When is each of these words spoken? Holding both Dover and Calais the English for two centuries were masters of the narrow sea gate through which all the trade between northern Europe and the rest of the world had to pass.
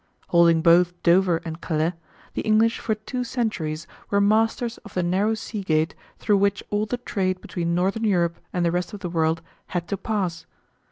Holding 0.29 0.63
both 0.63 0.99
Dover 1.03 1.43
and 1.45 1.61
Calais 1.61 1.93
the 2.33 2.41
English 2.41 2.79
for 2.79 2.95
two 2.95 3.23
centuries 3.23 3.85
were 4.09 4.19
masters 4.19 4.79
of 4.79 4.95
the 4.95 5.03
narrow 5.03 5.35
sea 5.35 5.61
gate 5.61 5.93
through 6.17 6.37
which 6.37 6.63
all 6.71 6.87
the 6.87 6.97
trade 6.97 7.39
between 7.39 7.75
northern 7.75 8.05
Europe 8.05 8.37
and 8.51 8.65
the 8.65 8.71
rest 8.71 8.93
of 8.93 9.01
the 9.01 9.09
world 9.11 9.43
had 9.67 9.87
to 9.89 9.97
pass. 9.97 10.47